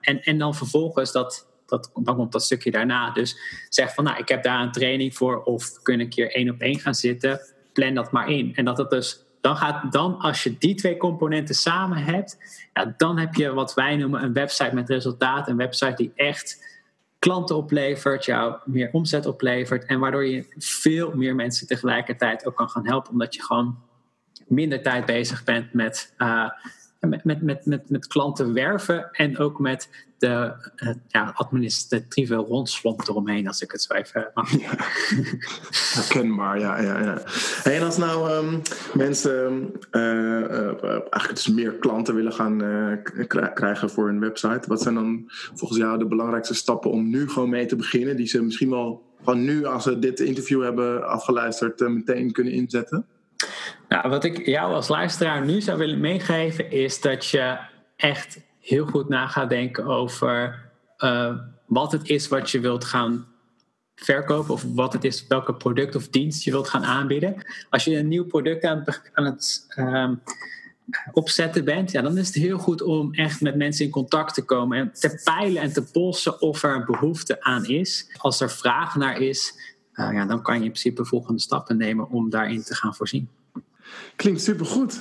en, 0.00 0.22
en 0.22 0.38
dan 0.38 0.54
vervolgens 0.54 1.12
dat 1.12 1.46
dat, 1.66 1.90
dan 1.94 2.16
komt 2.16 2.32
dat 2.32 2.42
stukje 2.42 2.70
daarna. 2.70 3.10
Dus 3.10 3.38
zeg 3.68 3.94
van, 3.94 4.04
nou, 4.04 4.18
ik 4.18 4.28
heb 4.28 4.42
daar 4.42 4.62
een 4.62 4.72
training 4.72 5.14
voor, 5.14 5.42
of 5.42 5.82
kun 5.82 6.00
een 6.00 6.08
keer 6.08 6.34
één 6.34 6.50
op 6.50 6.60
één 6.60 6.78
gaan 6.78 6.94
zitten, 6.94 7.40
plan 7.72 7.94
dat 7.94 8.12
maar 8.12 8.30
in. 8.30 8.54
En 8.54 8.64
dat 8.64 8.78
het 8.78 8.90
dus, 8.90 9.25
dan 9.46 9.56
gaat, 9.56 9.92
dan 9.92 10.18
als 10.18 10.42
je 10.42 10.58
die 10.58 10.74
twee 10.74 10.96
componenten 10.96 11.54
samen 11.54 11.98
hebt, 11.98 12.38
ja, 12.72 12.94
dan 12.96 13.18
heb 13.18 13.34
je 13.34 13.52
wat 13.52 13.74
wij 13.74 13.96
noemen 13.96 14.22
een 14.22 14.32
website 14.32 14.74
met 14.74 14.88
resultaat, 14.88 15.48
een 15.48 15.56
website 15.56 15.94
die 15.94 16.12
echt 16.14 16.64
klanten 17.18 17.56
oplevert, 17.56 18.24
jou 18.24 18.56
meer 18.64 18.88
omzet 18.92 19.26
oplevert 19.26 19.84
en 19.84 19.98
waardoor 19.98 20.26
je 20.26 20.46
veel 20.58 21.12
meer 21.14 21.34
mensen 21.34 21.66
tegelijkertijd 21.66 22.46
ook 22.46 22.56
kan 22.56 22.70
gaan 22.70 22.86
helpen, 22.86 23.12
omdat 23.12 23.34
je 23.34 23.42
gewoon 23.42 23.78
minder 24.46 24.82
tijd 24.82 25.06
bezig 25.06 25.44
bent 25.44 25.72
met, 25.72 26.14
uh, 26.18 26.50
met, 27.08 27.24
met, 27.24 27.64
met, 27.64 27.90
met, 27.90 28.06
klanten 28.06 28.52
werven 28.52 29.10
en 29.12 29.38
ook 29.38 29.58
met 29.58 30.06
de 30.18 30.52
uh, 30.76 30.90
ja, 31.06 31.32
administratieve 31.34 32.34
rondswamp 32.34 33.08
eromheen, 33.08 33.46
als 33.46 33.62
ik 33.62 33.72
het 33.72 33.82
zo 33.82 33.94
even 33.94 34.30
mag. 34.34 34.50
Herkenbaar, 35.94 36.58
ja. 36.58 36.80
ja, 36.80 37.00
ja. 37.00 37.22
en 37.64 37.82
als 37.82 37.96
nou 37.96 38.30
um, 38.30 38.62
mensen 38.94 39.72
uh, 39.92 40.02
uh, 40.02 40.82
eigenlijk 40.90 41.34
dus 41.34 41.48
meer 41.48 41.72
klanten 41.72 42.14
willen 42.14 42.32
gaan 42.32 42.58
krijgen 43.54 43.90
voor 43.90 44.06
hun 44.06 44.20
website, 44.20 44.68
wat 44.68 44.82
zijn 44.82 44.94
dan 44.94 45.24
volgens 45.54 45.78
jou 45.80 45.98
de 45.98 46.06
belangrijkste 46.06 46.54
stappen 46.54 46.90
om 46.90 47.10
nu 47.10 47.28
gewoon 47.28 47.50
mee 47.50 47.66
te 47.66 47.76
beginnen, 47.76 48.16
die 48.16 48.26
ze 48.26 48.42
misschien 48.42 48.70
wel 48.70 49.02
van 49.22 49.44
nu, 49.44 49.64
als 49.64 49.82
ze 49.82 49.98
dit 49.98 50.20
interview 50.20 50.62
hebben 50.62 51.08
afgeluisterd, 51.08 51.80
meteen 51.80 52.32
kunnen 52.32 52.52
inzetten? 52.52 53.06
Nou, 53.88 54.08
wat 54.08 54.24
ik 54.24 54.46
jou 54.46 54.74
als 54.74 54.88
luisteraar 54.88 55.44
nu 55.44 55.60
zou 55.60 55.78
willen 55.78 56.00
meegeven, 56.00 56.70
is 56.70 57.00
dat 57.00 57.26
je 57.26 57.58
echt 57.96 58.40
heel 58.60 58.86
goed 58.86 59.08
na 59.08 59.26
gaat 59.26 59.48
denken 59.48 59.84
over 59.84 60.64
uh, 60.98 61.36
wat 61.66 61.92
het 61.92 62.08
is 62.08 62.28
wat 62.28 62.50
je 62.50 62.60
wilt 62.60 62.84
gaan 62.84 63.26
verkopen 63.94 64.54
of 64.54 64.64
wat 64.74 64.92
het 64.92 65.04
is, 65.04 65.26
welke 65.26 65.54
product 65.54 65.94
of 65.94 66.08
dienst 66.08 66.44
je 66.44 66.50
wilt 66.50 66.68
gaan 66.68 66.84
aanbieden. 66.84 67.34
Als 67.70 67.84
je 67.84 67.96
een 67.96 68.08
nieuw 68.08 68.26
product 68.26 68.64
aan, 68.64 68.84
aan 69.12 69.24
het 69.24 69.66
um, 69.78 70.22
opzetten 71.12 71.64
bent, 71.64 71.90
ja, 71.90 72.02
dan 72.02 72.18
is 72.18 72.26
het 72.26 72.36
heel 72.36 72.58
goed 72.58 72.82
om 72.82 73.14
echt 73.14 73.40
met 73.40 73.56
mensen 73.56 73.84
in 73.84 73.90
contact 73.90 74.34
te 74.34 74.44
komen 74.44 74.78
en 74.78 74.92
te 74.92 75.20
peilen 75.24 75.62
en 75.62 75.72
te 75.72 75.90
polsen 75.90 76.40
of 76.40 76.62
er 76.62 76.84
behoefte 76.84 77.42
aan 77.42 77.66
is. 77.66 78.10
Als 78.16 78.40
er 78.40 78.50
vraag 78.50 78.96
naar 78.96 79.20
is, 79.20 79.52
uh, 79.94 80.12
ja, 80.12 80.24
dan 80.24 80.42
kan 80.42 80.54
je 80.54 80.64
in 80.64 80.70
principe 80.70 81.04
volgende 81.04 81.40
stappen 81.40 81.76
nemen 81.76 82.10
om 82.10 82.30
daarin 82.30 82.62
te 82.62 82.74
gaan 82.74 82.94
voorzien. 82.94 83.28
Klinkt 84.16 84.42
supergoed. 84.42 85.00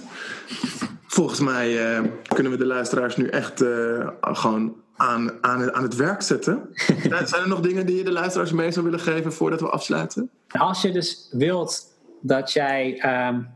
Volgens 1.08 1.40
mij 1.40 1.98
uh, 2.00 2.10
kunnen 2.28 2.52
we 2.52 2.58
de 2.58 2.66
luisteraars 2.66 3.18
nu 3.18 3.28
echt 3.28 3.62
uh, 3.62 4.08
gewoon 4.22 4.76
aan, 4.96 5.32
aan, 5.42 5.74
aan 5.74 5.84
het 5.84 5.96
werk 5.96 6.22
zetten. 6.22 6.70
Zijn 7.26 7.42
er 7.42 7.48
nog 7.48 7.60
dingen 7.60 7.86
die 7.86 7.98
je 7.98 8.04
de 8.04 8.12
luisteraars 8.12 8.52
mee 8.52 8.72
zou 8.72 8.86
willen 8.86 9.00
geven 9.00 9.34
voordat 9.34 9.62
we 9.62 9.70
afsluiten? 9.70 10.30
Als 10.48 10.82
je 10.82 10.92
dus 10.92 11.30
wilt 11.32 11.84
dat 12.22 12.54
jij 12.54 12.92
um, 12.94 13.48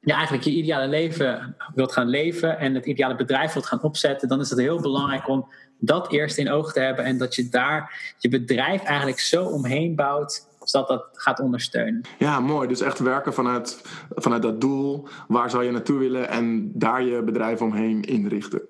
ja, 0.00 0.14
eigenlijk 0.14 0.44
je 0.44 0.50
ideale 0.50 0.88
leven 0.88 1.56
wilt 1.74 1.92
gaan 1.92 2.08
leven 2.08 2.58
en 2.58 2.74
het 2.74 2.86
ideale 2.86 3.16
bedrijf 3.16 3.52
wilt 3.52 3.66
gaan 3.66 3.82
opzetten, 3.82 4.28
dan 4.28 4.40
is 4.40 4.50
het 4.50 4.58
heel 4.58 4.80
belangrijk 4.80 5.28
om 5.28 5.48
dat 5.78 6.12
eerst 6.12 6.38
in 6.38 6.50
oog 6.50 6.72
te 6.72 6.80
hebben 6.80 7.04
en 7.04 7.18
dat 7.18 7.34
je 7.34 7.48
daar 7.48 8.14
je 8.18 8.28
bedrijf 8.28 8.82
eigenlijk 8.82 9.20
zo 9.20 9.44
omheen 9.44 9.94
bouwt 9.94 10.46
zodat 10.68 10.88
dat 10.88 11.08
gaat 11.12 11.40
ondersteunen. 11.40 12.00
Ja, 12.18 12.40
mooi. 12.40 12.68
Dus 12.68 12.80
echt 12.80 12.98
werken 12.98 13.34
vanuit, 13.34 13.82
vanuit 14.14 14.42
dat 14.42 14.60
doel. 14.60 15.08
Waar 15.28 15.50
zou 15.50 15.64
je 15.64 15.70
naartoe 15.70 15.98
willen 15.98 16.28
en 16.28 16.70
daar 16.74 17.02
je 17.02 17.22
bedrijf 17.22 17.62
omheen 17.62 18.02
inrichten. 18.02 18.62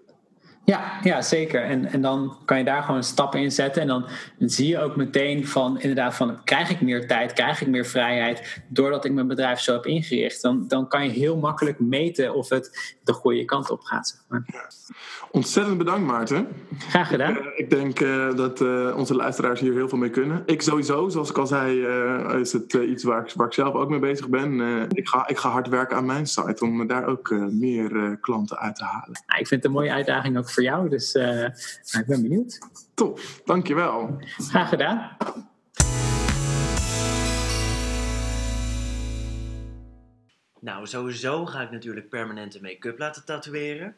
Ja, 0.66 0.98
ja 1.02 1.22
zeker. 1.22 1.62
En, 1.62 1.86
en 1.86 2.00
dan 2.00 2.36
kan 2.44 2.58
je 2.58 2.64
daar 2.64 2.82
gewoon 2.82 3.02
stappen 3.02 3.40
in 3.40 3.52
zetten. 3.52 3.82
En 3.82 3.88
dan 3.88 4.04
zie 4.38 4.68
je 4.68 4.80
ook 4.80 4.96
meteen 4.96 5.46
van, 5.46 5.80
inderdaad, 5.80 6.14
van 6.14 6.44
krijg 6.44 6.70
ik 6.70 6.80
meer 6.80 7.06
tijd, 7.06 7.32
krijg 7.32 7.60
ik 7.60 7.68
meer 7.68 7.86
vrijheid 7.86 8.62
doordat 8.68 9.04
ik 9.04 9.12
mijn 9.12 9.26
bedrijf 9.26 9.60
zo 9.60 9.72
heb 9.72 9.86
ingericht. 9.86 10.42
Dan, 10.42 10.64
dan 10.68 10.88
kan 10.88 11.04
je 11.04 11.10
heel 11.10 11.36
makkelijk 11.36 11.80
meten 11.80 12.34
of 12.34 12.48
het 12.48 12.96
de 13.04 13.12
goede 13.12 13.44
kant 13.44 13.70
op 13.70 13.80
gaat. 13.80 14.08
Zeg 14.08 14.20
maar. 14.28 14.70
Ontzettend 15.30 15.78
bedankt, 15.78 16.06
Maarten. 16.06 16.48
Graag 16.78 17.08
gedaan. 17.08 17.36
Ik, 17.36 17.44
uh, 17.44 17.50
ik 17.56 17.70
denk 17.70 18.00
uh, 18.00 18.34
dat 18.34 18.60
uh, 18.60 18.96
onze 18.96 19.14
luisteraars 19.14 19.60
hier 19.60 19.72
heel 19.72 19.88
veel 19.88 19.98
mee 19.98 20.10
kunnen. 20.10 20.42
Ik 20.46 20.62
sowieso, 20.62 21.08
zoals 21.08 21.30
ik 21.30 21.38
al 21.38 21.46
zei, 21.46 21.86
is 22.40 22.52
het 22.52 22.72
iets 22.72 23.04
waar 23.04 23.24
ik, 23.24 23.32
waar 23.34 23.46
ik 23.46 23.52
zelf 23.52 23.74
ook 23.74 23.88
mee 23.88 23.98
bezig 23.98 24.28
ben. 24.28 24.60
ik, 24.90 25.08
ga, 25.08 25.28
ik 25.28 25.36
ga 25.36 25.48
hard 25.48 25.68
werken 25.68 25.96
aan 25.96 26.06
mijn 26.06 26.26
site 26.26 26.64
om 26.64 26.86
daar 26.86 27.06
ook 27.06 27.30
meer 27.50 28.18
klanten 28.20 28.58
uit 28.58 28.76
te 28.76 28.84
halen. 28.84 29.22
Nou, 29.26 29.40
ik 29.40 29.46
vind 29.46 29.62
het 29.62 29.64
een 29.64 29.76
mooie 29.76 29.92
uitdaging 29.92 30.38
ook 30.38 30.50
voor 30.56 30.64
jou, 30.64 30.88
dus 30.88 31.14
ik 31.98 32.04
ben 32.06 32.22
benieuwd. 32.22 32.58
Top, 32.94 33.20
dankjewel. 33.44 34.18
Graag 34.20 34.68
gedaan. 34.68 35.16
Nou, 40.60 40.86
sowieso 40.86 41.46
ga 41.46 41.62
ik 41.62 41.70
natuurlijk 41.70 42.08
permanente 42.08 42.60
make-up 42.60 42.98
laten 42.98 43.24
tatoeëren. 43.24 43.96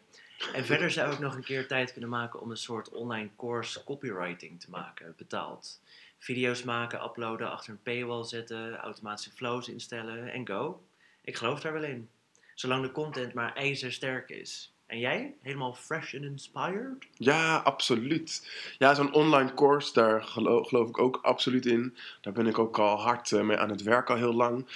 En 0.55 0.65
verder 0.65 0.91
zou 0.91 1.13
ik 1.13 1.19
nog 1.19 1.35
een 1.35 1.45
keer 1.45 1.67
tijd 1.67 1.93
kunnen 1.93 2.11
maken 2.11 2.41
om 2.41 2.51
een 2.51 2.57
soort 2.57 2.89
online 2.89 3.29
course 3.37 3.85
copywriting 3.85 4.61
te 4.61 4.71
maken, 4.71 5.15
betaald. 5.17 5.81
Video's 6.19 6.63
maken, 6.63 7.05
uploaden, 7.05 7.51
achter 7.51 7.73
een 7.73 7.83
paywall 7.83 8.25
zetten, 8.25 8.77
automatische 8.77 9.31
flows 9.31 9.69
instellen 9.69 10.33
en 10.33 10.47
go. 10.47 10.83
Ik 11.23 11.37
geloof 11.37 11.61
daar 11.61 11.73
wel 11.73 11.85
in. 11.85 12.09
Zolang 12.55 12.83
de 12.83 12.93
content 12.93 13.35
maar 13.35 13.55
ijzersterk 13.55 14.31
is. 14.31 14.73
En 14.89 14.99
jij? 14.99 15.35
Helemaal 15.43 15.75
fresh 15.75 16.15
and 16.15 16.25
inspired? 16.25 17.07
Ja, 17.13 17.57
absoluut. 17.57 18.51
Ja, 18.79 18.95
zo'n 18.95 19.13
online 19.13 19.55
course, 19.55 19.93
daar 19.93 20.23
geloof, 20.23 20.89
ik 20.89 20.99
ook 20.99 21.19
absoluut 21.23 21.67
in. 21.67 21.97
Daar 22.21 22.33
ben 22.33 22.47
ik 22.47 22.59
ook 22.59 22.79
al 22.79 23.01
hard 23.01 23.31
uh, 23.31 23.43
mee 23.43 23.57
aan 23.57 23.71
het 23.71 23.83
werk, 23.83 24.11
al 24.11 24.17
heel 24.17 24.35
lang. 24.35 24.67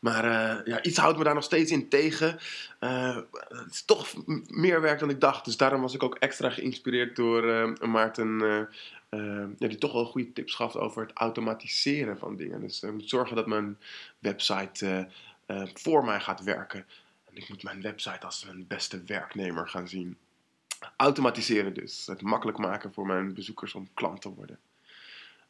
Maar 0.00 0.24
uh, 0.24 0.64
ja, 0.64 0.82
iets 0.82 0.98
houdt 0.98 1.18
me 1.18 1.24
daar 1.24 1.34
nog 1.34 1.44
steeds 1.44 1.70
in 1.70 1.88
tegen. 1.88 2.38
Uh, 2.80 3.16
het 3.48 3.70
is 3.72 3.84
toch 3.84 4.14
meer 4.46 4.80
werk 4.80 4.98
dan 4.98 5.10
ik 5.10 5.20
dacht. 5.20 5.44
Dus 5.44 5.56
daarom 5.56 5.80
was 5.80 5.94
ik 5.94 6.02
ook 6.02 6.14
extra 6.14 6.50
geïnspireerd 6.50 7.16
door 7.16 7.76
Maarten... 7.88 8.38
ja, 9.58 9.68
die 9.68 9.78
toch 9.78 9.92
wel 9.92 10.04
goede 10.04 10.32
tips 10.32 10.54
gaf 10.54 10.76
over 10.76 11.02
het 11.02 11.12
automatiseren 11.14 12.18
van 12.18 12.36
dingen. 12.36 12.60
Dus 12.60 12.80
moet 12.80 13.08
zorgen 13.08 13.36
dat 13.36 13.46
mijn 13.46 13.78
website 14.18 15.08
voor 15.74 16.04
mij 16.04 16.20
gaat 16.20 16.42
werken. 16.42 16.86
Ik 17.32 17.48
moet 17.48 17.62
mijn 17.62 17.82
website 17.82 18.26
als 18.26 18.44
mijn 18.44 18.66
beste 18.66 19.02
werknemer 19.02 19.68
gaan 19.68 19.88
zien. 19.88 20.18
Automatiseren 20.96 21.74
dus. 21.74 22.06
Het 22.06 22.22
makkelijk 22.22 22.58
maken 22.58 22.92
voor 22.92 23.06
mijn 23.06 23.34
bezoekers 23.34 23.74
om 23.74 23.88
klant 23.94 24.20
te 24.20 24.34
worden. 24.34 24.58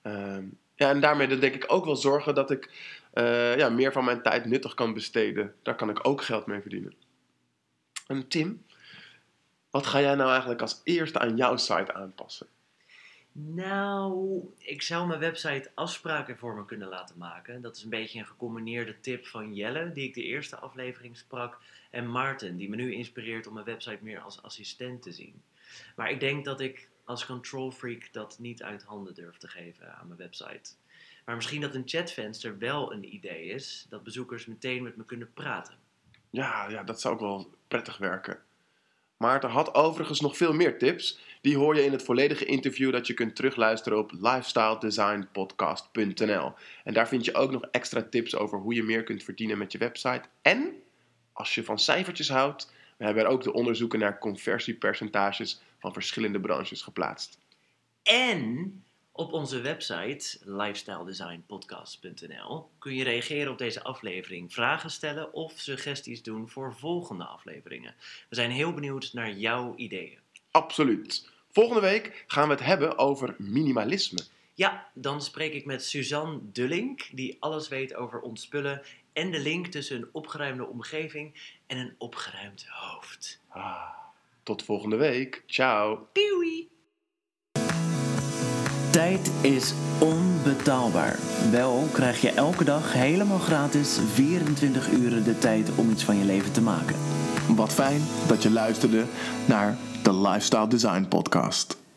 Uh, 0.02 0.38
ja, 0.74 0.90
en 0.90 1.00
daarmee 1.00 1.28
dan 1.28 1.40
denk 1.40 1.54
ik 1.54 1.64
ook 1.72 1.84
wel 1.84 1.96
zorgen 1.96 2.34
dat 2.34 2.50
ik 2.50 2.70
uh, 3.14 3.56
ja, 3.56 3.68
meer 3.68 3.92
van 3.92 4.04
mijn 4.04 4.22
tijd 4.22 4.44
nuttig 4.44 4.74
kan 4.74 4.94
besteden. 4.94 5.54
Daar 5.62 5.74
kan 5.74 5.90
ik 5.90 6.06
ook 6.06 6.22
geld 6.22 6.46
mee 6.46 6.60
verdienen. 6.60 6.94
En 8.06 8.28
Tim, 8.28 8.64
wat 9.70 9.86
ga 9.86 10.00
jij 10.00 10.14
nou 10.14 10.30
eigenlijk 10.30 10.60
als 10.60 10.80
eerste 10.84 11.18
aan 11.18 11.36
jouw 11.36 11.56
site 11.56 11.94
aanpassen? 11.94 12.46
Nou, 13.32 14.40
ik 14.58 14.82
zou 14.82 15.06
mijn 15.06 15.20
website 15.20 15.70
afspraken 15.74 16.38
voor 16.38 16.54
me 16.54 16.64
kunnen 16.64 16.88
laten 16.88 17.18
maken. 17.18 17.60
Dat 17.60 17.76
is 17.76 17.82
een 17.82 17.90
beetje 17.90 18.18
een 18.18 18.26
gecombineerde 18.26 19.00
tip 19.00 19.26
van 19.26 19.54
Jelle, 19.54 19.92
die 19.92 20.08
ik 20.08 20.14
de 20.14 20.22
eerste 20.22 20.56
aflevering 20.56 21.16
sprak. 21.16 21.58
En 21.90 22.10
Maarten, 22.10 22.56
die 22.56 22.68
me 22.68 22.76
nu 22.76 22.94
inspireert 22.94 23.46
om 23.46 23.54
mijn 23.54 23.66
website 23.66 23.98
meer 24.04 24.20
als 24.20 24.42
assistent 24.42 25.02
te 25.02 25.12
zien. 25.12 25.42
Maar 25.96 26.10
ik 26.10 26.20
denk 26.20 26.44
dat 26.44 26.60
ik 26.60 26.88
als 27.04 27.26
control 27.26 27.70
freak 27.70 28.12
dat 28.12 28.38
niet 28.38 28.62
uit 28.62 28.82
handen 28.82 29.14
durf 29.14 29.36
te 29.36 29.48
geven 29.48 29.94
aan 29.94 30.06
mijn 30.06 30.18
website. 30.18 30.70
Maar 31.24 31.36
misschien 31.36 31.60
dat 31.60 31.74
een 31.74 31.88
chatvenster 31.88 32.58
wel 32.58 32.92
een 32.92 33.14
idee 33.14 33.44
is, 33.44 33.86
dat 33.88 34.02
bezoekers 34.02 34.46
meteen 34.46 34.82
met 34.82 34.96
me 34.96 35.04
kunnen 35.04 35.32
praten. 35.32 35.74
Ja, 36.30 36.68
ja 36.68 36.82
dat 36.82 37.00
zou 37.00 37.14
ook 37.14 37.20
wel 37.20 37.50
prettig 37.68 37.98
werken. 37.98 38.42
Maarten 39.18 39.50
had 39.50 39.74
overigens 39.74 40.20
nog 40.20 40.36
veel 40.36 40.52
meer 40.52 40.78
tips. 40.78 41.18
Die 41.40 41.56
hoor 41.56 41.76
je 41.76 41.84
in 41.84 41.92
het 41.92 42.02
volledige 42.02 42.44
interview 42.44 42.92
dat 42.92 43.06
je 43.06 43.14
kunt 43.14 43.36
terugluisteren 43.36 43.98
op 43.98 44.12
lifestyledesignpodcast.nl. 44.12 46.52
En 46.84 46.94
daar 46.94 47.08
vind 47.08 47.24
je 47.24 47.34
ook 47.34 47.50
nog 47.50 47.62
extra 47.70 48.02
tips 48.02 48.36
over 48.36 48.58
hoe 48.58 48.74
je 48.74 48.82
meer 48.82 49.02
kunt 49.02 49.22
verdienen 49.22 49.58
met 49.58 49.72
je 49.72 49.78
website. 49.78 50.22
En 50.42 50.72
als 51.32 51.54
je 51.54 51.64
van 51.64 51.78
cijfertjes 51.78 52.28
houdt, 52.28 52.72
we 52.96 53.04
hebben 53.04 53.24
er 53.24 53.30
ook 53.30 53.42
de 53.42 53.52
onderzoeken 53.52 53.98
naar 53.98 54.18
conversiepercentages 54.18 55.60
van 55.78 55.92
verschillende 55.92 56.40
branches 56.40 56.82
geplaatst. 56.82 57.38
En 58.02 58.84
op 59.18 59.32
onze 59.32 59.60
website 59.60 60.38
lifestyledesignpodcast.nl 60.44 62.70
kun 62.78 62.94
je 62.94 63.04
reageren 63.04 63.52
op 63.52 63.58
deze 63.58 63.82
aflevering, 63.82 64.52
vragen 64.52 64.90
stellen 64.90 65.32
of 65.32 65.52
suggesties 65.56 66.22
doen 66.22 66.48
voor 66.48 66.74
volgende 66.74 67.24
afleveringen. 67.24 67.94
We 68.28 68.34
zijn 68.34 68.50
heel 68.50 68.72
benieuwd 68.72 69.10
naar 69.12 69.32
jouw 69.32 69.74
ideeën. 69.76 70.18
Absoluut. 70.50 71.28
Volgende 71.50 71.80
week 71.80 72.24
gaan 72.26 72.48
we 72.48 72.54
het 72.54 72.64
hebben 72.64 72.98
over 72.98 73.34
minimalisme. 73.38 74.18
Ja, 74.54 74.90
dan 74.94 75.22
spreek 75.22 75.52
ik 75.52 75.64
met 75.64 75.84
Suzanne 75.84 76.38
Dullink, 76.42 77.08
die 77.12 77.36
alles 77.40 77.68
weet 77.68 77.94
over 77.94 78.20
ontspullen 78.20 78.82
en 79.12 79.30
de 79.30 79.40
link 79.40 79.66
tussen 79.66 79.96
een 79.96 80.08
opgeruimde 80.12 80.66
omgeving 80.66 81.56
en 81.66 81.78
een 81.78 81.94
opgeruimd 81.98 82.66
hoofd. 82.68 83.40
Ah, 83.48 83.90
tot 84.42 84.62
volgende 84.62 84.96
week. 84.96 85.42
Ciao. 85.46 86.08
Doei! 86.12 86.77
Tijd 88.98 89.30
is 89.40 89.74
onbetaalbaar. 89.98 91.18
Wel 91.50 91.88
krijg 91.92 92.20
je 92.20 92.30
elke 92.30 92.64
dag 92.64 92.92
helemaal 92.92 93.38
gratis 93.38 93.98
24 94.12 94.90
uur 94.90 95.24
de 95.24 95.38
tijd 95.38 95.70
om 95.74 95.90
iets 95.90 96.04
van 96.04 96.16
je 96.16 96.24
leven 96.24 96.52
te 96.52 96.60
maken. 96.60 96.96
Wat 97.56 97.72
fijn 97.72 98.00
dat 98.26 98.42
je 98.42 98.50
luisterde 98.50 99.04
naar 99.46 99.76
de 100.02 100.14
Lifestyle 100.14 100.68
Design 100.68 101.06
Podcast. 101.08 101.87